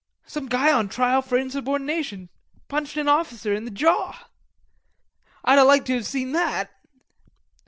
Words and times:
"Some 0.25 0.47
guy 0.47 0.73
on 0.73 0.89
trial 0.89 1.21
for 1.21 1.37
insubordination. 1.37 2.29
Punched 2.67 2.97
an 2.97 3.07
officer 3.07 3.53
in 3.53 3.65
the 3.65 3.69
jaw." 3.69 4.29
"I'd 5.45 5.59
a 5.59 5.63
liked 5.63 5.85
to 5.85 5.93
have 5.93 6.07
seen 6.07 6.31
that." 6.31 6.71